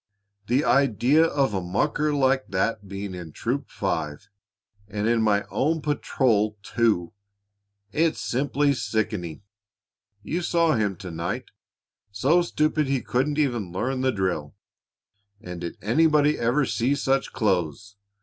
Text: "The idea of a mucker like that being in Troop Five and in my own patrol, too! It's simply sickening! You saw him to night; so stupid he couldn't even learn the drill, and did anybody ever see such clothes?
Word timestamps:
"The 0.47 0.63
idea 0.65 1.25
of 1.25 1.53
a 1.53 1.61
mucker 1.61 2.11
like 2.11 2.47
that 2.47 2.87
being 2.87 3.13
in 3.13 3.33
Troop 3.33 3.69
Five 3.69 4.29
and 4.87 5.07
in 5.07 5.21
my 5.21 5.43
own 5.51 5.79
patrol, 5.79 6.57
too! 6.63 7.13
It's 7.91 8.19
simply 8.19 8.73
sickening! 8.73 9.43
You 10.23 10.41
saw 10.41 10.73
him 10.73 10.95
to 10.95 11.11
night; 11.11 11.51
so 12.11 12.41
stupid 12.41 12.87
he 12.87 13.01
couldn't 13.03 13.37
even 13.37 13.71
learn 13.71 14.01
the 14.01 14.11
drill, 14.11 14.55
and 15.39 15.61
did 15.61 15.77
anybody 15.83 16.35
ever 16.39 16.65
see 16.65 16.95
such 16.95 17.31
clothes? 17.31 17.95